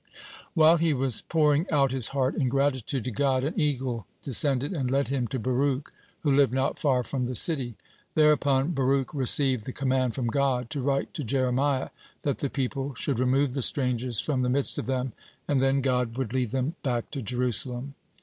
While 0.55 0.77
he 0.77 0.95
was 0.95 1.21
pouring 1.21 1.69
out 1.69 1.91
his 1.91 2.07
heart 2.07 2.33
in 2.33 2.49
gratitude 2.49 3.03
to 3.03 3.11
God, 3.11 3.43
an 3.43 3.53
eagle 3.55 4.07
descended 4.23 4.73
and 4.75 4.89
led 4.89 5.09
him 5.09 5.27
to 5.27 5.37
Baruch, 5.37 5.93
who 6.21 6.31
lived 6.35 6.53
not 6.53 6.79
far 6.79 7.03
from 7.03 7.27
the 7.27 7.35
city. 7.35 7.75
Thereupon 8.15 8.71
Baruch 8.71 9.13
received 9.13 9.67
the 9.67 9.71
command 9.71 10.15
from 10.15 10.25
God 10.25 10.71
to 10.71 10.81
write 10.81 11.13
to 11.13 11.23
Jeremiah 11.23 11.89
that 12.23 12.39
the 12.39 12.49
people 12.49 12.95
should 12.95 13.19
remove 13.19 13.53
the 13.53 13.61
strangers 13.61 14.19
from 14.19 14.41
the 14.41 14.49
midst 14.49 14.79
of 14.79 14.87
them, 14.87 15.13
and 15.47 15.61
then 15.61 15.81
God 15.81 16.17
would 16.17 16.33
lead 16.33 16.49
them 16.49 16.73
back 16.81 17.11
to 17.11 17.21
Jerusalem. 17.21 17.93